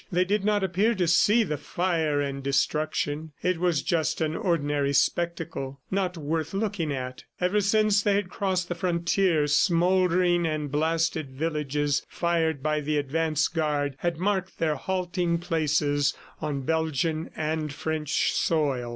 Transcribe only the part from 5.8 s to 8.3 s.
not worth looking at. Ever since they had